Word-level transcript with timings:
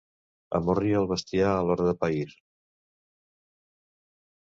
Amorria 0.59 1.01
el 1.01 1.09
bestiar 1.11 1.51
a 1.59 1.61
l'hora 1.69 1.87
de 1.91 1.95
pair. 2.01 2.35